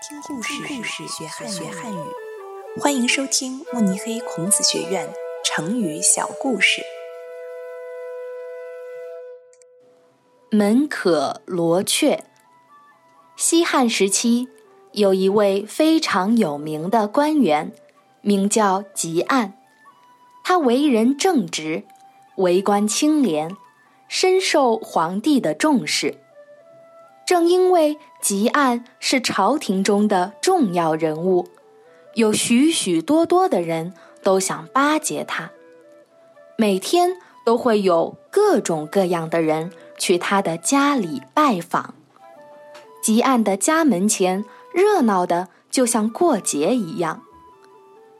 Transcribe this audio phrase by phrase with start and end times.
[0.00, 1.98] 听故事，故事学汉学汉语。
[2.80, 5.12] 欢迎收听慕尼黑孔子学院
[5.44, 6.82] 成语小故事。
[10.50, 12.22] 门可罗雀。
[13.36, 14.46] 西汉时期，
[14.92, 17.72] 有一位非常有名的官员，
[18.20, 19.54] 名叫汲黯。
[20.44, 21.82] 他为人正直，
[22.36, 23.56] 为官清廉，
[24.06, 26.20] 深受皇帝的重视。
[27.28, 31.46] 正因为汲黯是朝廷中的重要人物，
[32.14, 35.50] 有许许多多的人都想巴结他。
[36.56, 41.92] 每天都会有各种各样的人去他的家里拜访。
[43.04, 47.20] 汲黯的家门前热闹的就像过节一样。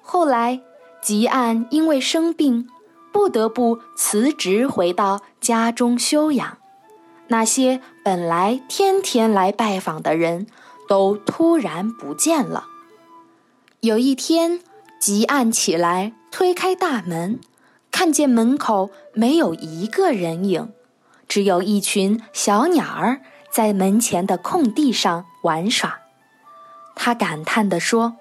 [0.03, 0.61] 后来，
[1.03, 2.69] 汲黯因为生病，
[3.11, 6.58] 不得不辞职回到家中休养。
[7.29, 10.47] 那些本来天天来拜访的人
[10.89, 12.65] 都突然不见了。
[13.81, 14.61] 有一天，
[15.01, 17.39] 汲黯起来推开大门，
[17.93, 20.73] 看见门口没有一个人影，
[21.29, 26.01] 只有一群小鸟儿在门前的空地上玩耍。
[26.97, 28.17] 他感叹地说：“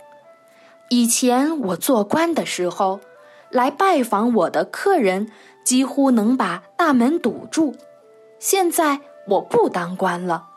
[0.91, 2.99] 以前我做官的时候，
[3.49, 5.31] 来拜访我的客人
[5.63, 7.75] 几乎能把大门堵住。”
[8.39, 10.47] 现在我不当官了，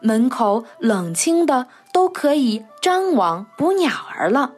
[0.00, 4.52] 门口冷清的都可以张网捕鸟儿了。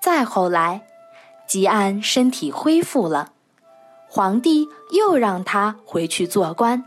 [0.00, 0.86] 再后来，
[1.48, 3.32] 汲黯身体恢复了，
[4.08, 6.84] 皇帝又让他回去做官，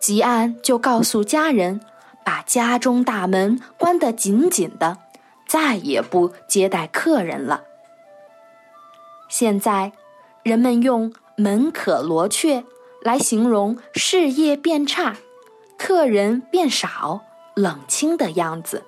[0.00, 1.80] 汲黯就告诉家人，
[2.24, 4.98] 把家中大门关得紧紧的，
[5.46, 7.62] 再也不接待客人了。
[9.28, 9.92] 现在，
[10.42, 12.64] 人们用“门可罗雀”。
[13.02, 15.16] 来形容事业变差、
[15.78, 17.22] 客人变少、
[17.54, 18.84] 冷清的样子。